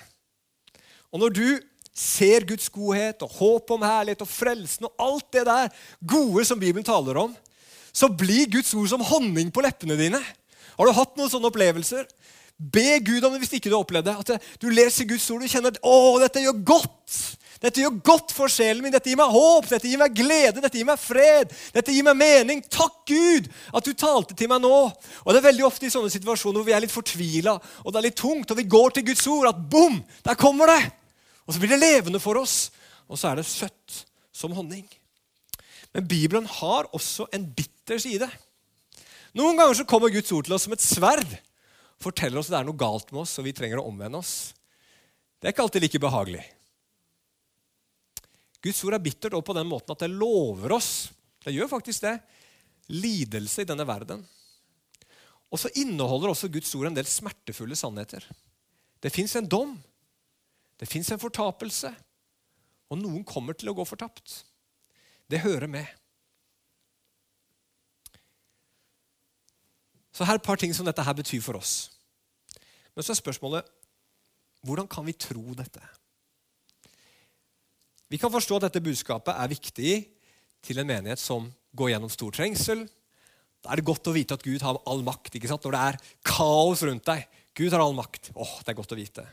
[1.14, 1.46] Og når du
[1.94, 5.70] ser Guds godhet og håp om herlighet og frelsen og alt det der
[6.02, 7.34] gode som Bibelen taler om,
[7.94, 10.18] så blir Guds ord som honning på leppene dine.
[10.74, 12.08] Har du hatt noen sånne opplevelser?
[12.58, 14.14] Be Gud om det hvis ikke du har opplevd det.
[14.20, 17.16] At du leser Guds ord og kjenner at å, dette gjør godt.
[17.64, 18.92] Dette gjør godt for sjelen min.
[18.92, 21.52] Dette gir meg håp, dette gir meg glede, dette gir meg fred.
[21.74, 22.60] Dette gir meg mening.
[22.68, 24.74] Takk, Gud, at du talte til meg nå.
[25.24, 28.00] Og Det er veldig ofte i sånne situasjoner hvor vi er litt fortvila, og det
[28.00, 30.82] er litt tungt, og vi går til Guds ord, at bom, der kommer det!
[31.44, 32.68] Og så blir det levende for oss,
[33.08, 34.84] og så er det søtt som honning.
[35.94, 38.28] Men Bibelen har også en bitter side.
[39.34, 41.36] Noen ganger så kommer Guds ord til oss som et sverd.
[42.04, 44.52] Forteller oss at det er noe galt med oss, og vi trenger å omvende oss.
[45.40, 46.44] Det er ikke alltid like behagelig.
[48.64, 50.94] Guds ord er bittert og på den måten at det lover oss
[51.44, 52.14] det gjør faktisk det
[52.92, 54.22] lidelse i denne verden.
[55.52, 58.24] Og så inneholder også Guds ord en del smertefulle sannheter.
[59.00, 59.76] Det fins en dom.
[60.80, 61.92] Det fins en fortapelse.
[62.90, 64.40] Og noen kommer til å gå fortapt.
[65.28, 65.86] Det hører med.
[70.14, 71.93] Så her er et par ting som dette her betyr for oss.
[72.94, 73.70] Men så er spørsmålet
[74.64, 75.82] hvordan kan vi tro dette?
[78.08, 79.94] Vi kan forstå at dette budskapet er viktig
[80.64, 82.84] til en menighet som går gjennom stor trengsel.
[83.64, 85.34] Da er det godt å vite at Gud har all makt.
[85.34, 85.64] ikke sant?
[85.66, 87.24] Når det er kaos rundt deg.
[87.56, 88.30] Gud har all makt.
[88.36, 89.24] Åh, det er godt å vite.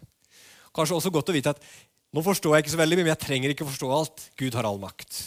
[0.75, 1.63] Kanskje også godt å vite at
[2.11, 4.25] nå forstår jeg ikke så veldig mye, men jeg trenger ikke forstå alt.
[4.39, 5.19] Gud har all makt.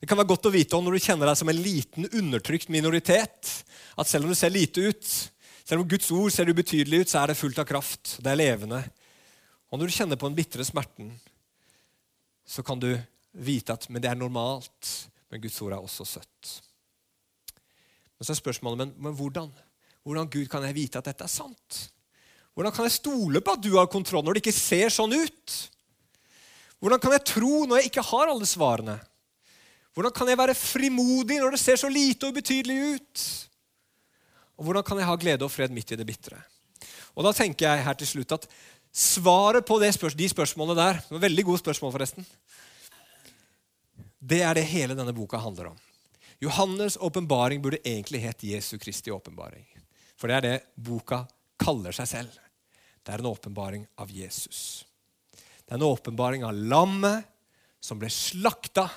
[0.00, 2.72] Det kan være godt å vite om når du kjenner deg som en liten, undertrykt
[2.72, 3.52] minoritet,
[3.94, 5.12] at selv om du ser lite ut,
[5.64, 8.18] selv om Guds ord ser ubetydelig ut, så er det fullt av kraft.
[8.20, 8.82] Det er levende.
[9.72, 11.08] Og når du kjenner på den bitre smerten,
[12.44, 12.92] så kan du
[13.32, 14.92] vite at men det er normalt.
[15.32, 16.50] Men Guds ord er også søtt.
[18.14, 19.48] Men så er spørsmålet men, men hvordan?
[20.04, 21.80] Hvordan Gud kan jeg vite at dette er sant?
[22.54, 25.56] Hvordan kan jeg stole på at du har kontroll når det ikke ser sånn ut?
[26.78, 28.98] Hvordan kan jeg tro når jeg ikke har alle svarene?
[29.94, 33.24] Hvordan kan jeg være frimodig når det ser så lite og ubetydelig ut?
[34.58, 36.38] Og hvordan kan jeg ha glede og fred midt i det bitre?
[37.14, 38.46] Og da tenker jeg her til slutt at
[38.94, 42.26] svaret på spørs de spørsmålene der det var Veldig gode spørsmål, forresten.
[44.20, 45.78] Det er det hele denne boka handler om.
[46.40, 49.66] Johannes' åpenbaring burde egentlig hett Jesu Kristi åpenbaring.
[50.16, 51.24] For det er det boka
[51.60, 52.38] kaller seg selv.
[53.04, 54.84] Det er en åpenbaring av Jesus.
[55.34, 57.24] Det er en åpenbaring av lammet
[57.80, 58.88] som ble slakta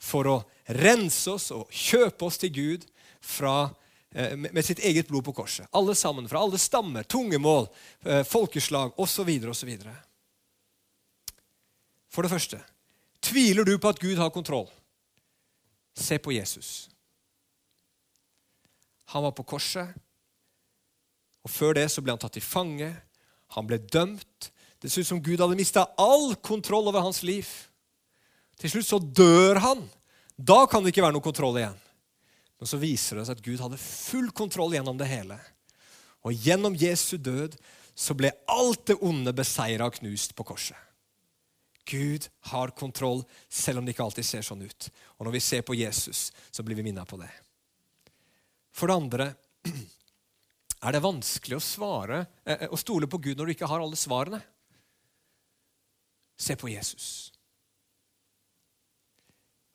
[0.00, 0.36] for å
[0.76, 2.86] rense oss og kjøpe oss til Gud
[3.20, 3.68] fra,
[4.16, 5.68] med sitt eget blod på korset.
[5.76, 7.68] Alle sammen, fra alle stammer, tungemål,
[8.04, 9.28] eh, folkeslag osv.
[9.50, 9.72] osv.
[12.08, 12.62] For det første
[13.20, 14.68] tviler du på at Gud har kontroll.
[15.96, 16.88] Se på Jesus.
[19.12, 19.92] Han var på korset,
[21.44, 22.90] og før det så ble han tatt til fange.
[23.54, 24.50] Han ble dømt.
[24.82, 27.46] Det så ut som Gud hadde mista all kontroll over hans liv.
[28.58, 29.84] Til slutt så dør han.
[30.36, 31.76] Da kan det ikke være noe kontroll igjen.
[32.58, 35.36] Men så viser det seg at Gud hadde full kontroll gjennom det hele.
[36.26, 37.56] Og gjennom Jesu død
[37.96, 40.76] så ble alt det onde beseira og knust på korset.
[41.86, 44.88] Gud har kontroll, selv om det ikke alltid ser sånn ut.
[45.16, 47.30] Og når vi ser på Jesus, så blir vi minnet på det.
[48.74, 49.28] For det andre
[50.86, 53.98] er det vanskelig å svare eh, å stole på Gud når du ikke har alle
[53.98, 54.42] svarene.
[56.36, 57.30] Se på Jesus.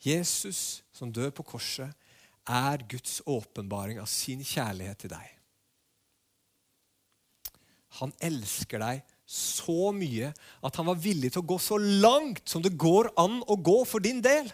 [0.03, 1.95] Jesus som dør på korset,
[2.49, 5.37] er Guds åpenbaring av sin kjærlighet til deg.
[7.99, 9.01] Han elsker deg
[9.31, 10.31] så mye
[10.63, 13.81] at han var villig til å gå så langt som det går an å gå
[13.87, 14.49] for din del.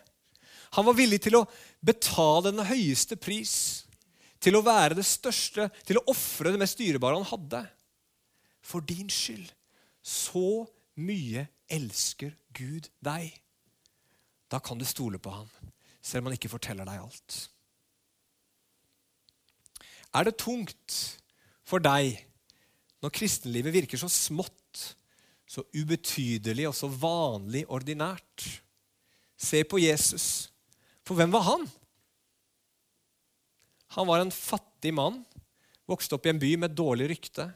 [0.75, 1.47] Han var villig til å
[1.85, 3.55] betale den høyeste pris
[4.43, 7.63] til å være det største, til å ofre det mest dyrebare han hadde.
[8.61, 9.49] For din skyld.
[10.03, 10.67] Så
[11.01, 13.31] mye elsker Gud deg.
[14.51, 15.49] Da kan du stole på ham,
[16.01, 17.39] selv om han ikke forteller deg alt.
[20.15, 20.97] Er det tungt
[21.67, 22.15] for deg
[23.03, 24.53] når kristenlivet virker så smått,
[25.47, 28.47] så ubetydelig og så vanlig ordinært?
[29.37, 30.49] Se på Jesus.
[31.05, 31.67] For hvem var han?
[33.95, 35.21] Han var en fattig mann,
[35.87, 37.47] vokste opp i en by med dårlig rykte.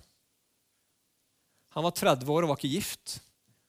[1.76, 3.20] Han var 30 år og var ikke gift.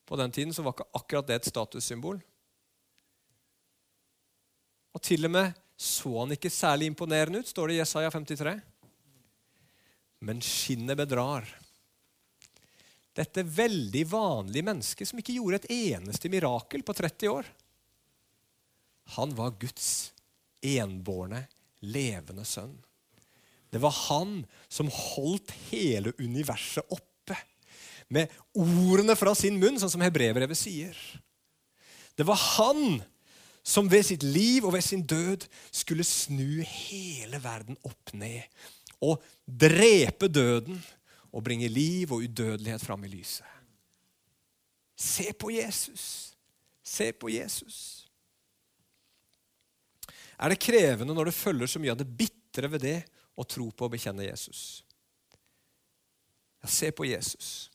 [0.06, 2.20] På den tiden så var ikke akkurat det et statussymbol.
[4.92, 8.60] Og til og med så han ikke særlig imponerende ut, står det i Jesaja 53.
[10.22, 11.48] Men skinnet bedrar.
[13.12, 17.48] Dette veldig vanlige mennesket som ikke gjorde et eneste mirakel på 30 år.
[19.18, 20.12] Han var Guds
[20.62, 21.42] enbårne
[21.82, 22.74] levende sønn.
[23.72, 27.36] Det var han som holdt hele universet oppe
[28.12, 30.96] med ordene fra sin munn, sånn som hebreerbrevet sier.
[32.14, 33.00] Det var han
[33.64, 38.44] som ved sitt liv og ved sin død skulle snu hele verden opp ned
[39.02, 40.78] og drepe døden
[41.32, 43.48] og bringe liv og udødelighet fram i lyset.
[44.96, 46.34] Se på Jesus.
[46.82, 48.06] Se på Jesus.
[50.38, 52.98] Er det krevende når det følger så mye av det bitre ved det
[53.38, 54.82] å tro på og bekjenne Jesus?
[56.62, 57.70] Ja, se på Jesus.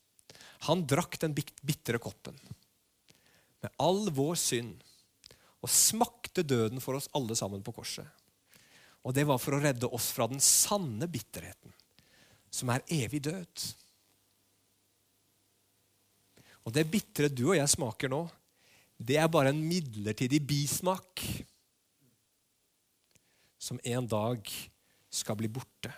[0.68, 2.38] Han drakk den bitre koppen
[3.64, 4.84] med all vår synd
[5.64, 8.06] og smakte døden for oss alle sammen på korset.
[9.06, 11.74] Og det var for å redde oss fra den sanne bitterheten,
[12.50, 13.68] som er evig død.
[16.68, 18.26] Og det bitre du og jeg smaker nå,
[18.98, 21.22] det er bare en midlertidig bismak
[23.62, 24.50] som en dag
[25.14, 25.94] skal bli borte.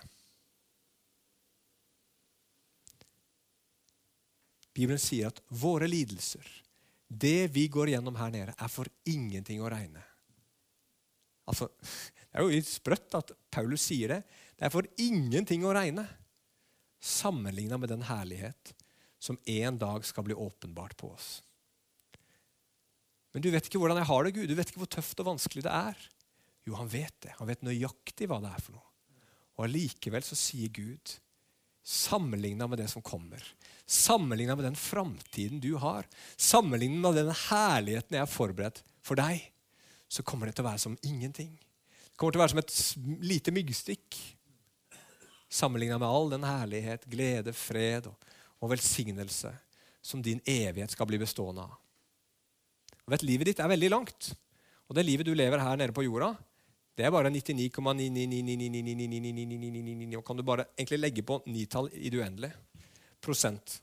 [4.75, 6.45] Bibelen sier at våre lidelser,
[7.09, 10.03] det vi går gjennom her nede, er for ingenting å regne.
[11.49, 11.67] Altså,
[12.30, 14.20] det er jo litt sprøtt at Paulus sier det.
[14.58, 16.06] Det er for ingenting å regne
[17.02, 18.73] sammenligna med den herlighet
[19.19, 21.40] som en dag skal bli åpenbart på oss.
[23.34, 24.50] Men du vet ikke hvordan jeg har det, Gud.
[24.50, 26.06] Du vet ikke hvor tøft og vanskelig det er.
[26.67, 27.34] Jo, han vet det.
[27.40, 28.86] Han vet nøyaktig hva det er for noe.
[29.58, 31.15] Og allikevel så sier Gud,
[31.84, 33.44] sammenligna med det som kommer,
[33.90, 36.08] sammenligna med den framtiden du har,
[36.38, 39.42] sammenligna med den herligheten jeg har forberedt for deg,
[40.10, 41.52] så kommer det til å være som ingenting.
[42.20, 42.74] Kommer til å være som et
[43.24, 44.17] lite myggstikk.
[45.50, 48.15] Sammenligna med all den herlighet, glede, fred og,
[48.60, 49.52] og velsignelse
[50.04, 51.72] som din evighet skal bli bestående av.
[53.06, 54.22] Og vet, Livet ditt er veldig langt.
[54.90, 56.30] Og det livet du lever her nede på jorda,
[56.98, 62.56] det er bare 99,999999999 Og kan du bare egentlig legge på nitall i det uendelige.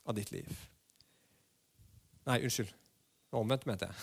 [0.04, 0.48] av ditt liv.
[2.26, 2.72] Nei, unnskyld.
[3.30, 3.94] Omvendt, mente jeg.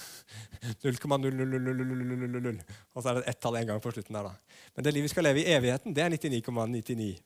[0.84, 2.64] 0,00000.
[2.94, 4.24] Og så er det ett tall en gang på slutten der.
[4.24, 4.34] da.
[4.76, 7.22] Men det livet vi skal leve i evigheten, det er 99,99.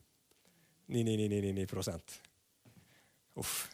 [0.88, 2.22] 9999
[3.36, 3.68] Uff.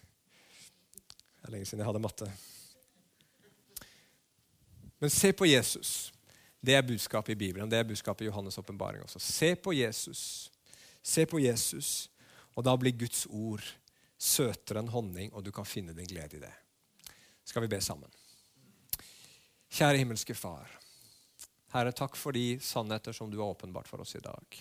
[1.41, 2.32] Det er lenge siden jeg hadde matte.
[4.99, 6.13] Men se på Jesus.
[6.63, 7.69] Det er budskapet i Bibelen.
[7.69, 9.19] Det er budskapet i Johannes' åpenbaring også.
[9.19, 10.51] Se på Jesus.
[11.03, 12.09] Se på Jesus,
[12.55, 13.63] og da blir Guds ord
[14.15, 16.53] søtere enn honning, og du kan finne din glede i det.
[17.44, 18.12] Skal vi be sammen?
[19.74, 20.70] Kjære himmelske Far.
[21.74, 24.60] Herre, takk for de sannheter som du har åpenbart for oss i dag.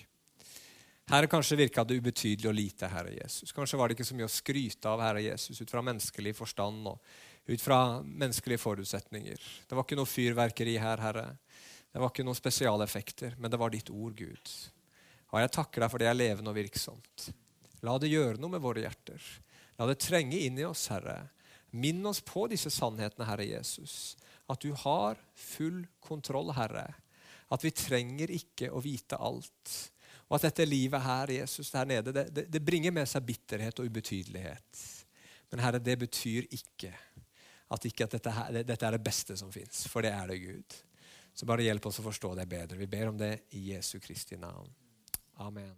[1.13, 3.53] Herre, kanskje virka det ubetydelig og lite, Herre Jesus.
[3.53, 6.89] Kanskje var det ikke så mye å skryte av, Herre Jesus, ut fra menneskelig forstand
[6.89, 9.49] og ut fra menneskelige forutsetninger.
[9.69, 11.27] Det var ikke noe fyrverkeri her, Herre.
[11.93, 14.55] Det var ikke noen spesialeffekter, men det var ditt ord, Gud.
[15.33, 17.29] Og jeg takker deg for det er levende og virksomt.
[17.85, 19.21] La det gjøre noe med våre hjerter.
[19.77, 21.19] La det trenge inn i oss, Herre.
[21.73, 24.15] Minn oss på disse sannhetene, Herre Jesus.
[24.51, 26.89] At du har full kontroll, Herre.
[27.53, 29.77] At vi trenger ikke å vite alt.
[30.29, 33.81] Og at dette livet her, Jesus, der nede, det, det, det bringer med seg bitterhet
[33.81, 34.85] og ubetydelighet.
[35.53, 36.93] Men Herre, det betyr ikke
[37.73, 40.39] at, ikke at dette, her, dette, er det beste som fins, for det er det,
[40.41, 40.77] Gud.
[41.33, 42.81] Så bare hjelp oss å forstå det bedre.
[42.81, 44.69] Vi ber om det i Jesu Kristi navn.
[45.41, 45.73] Amen.